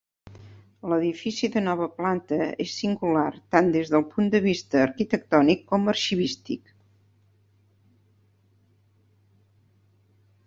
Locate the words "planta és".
1.97-2.71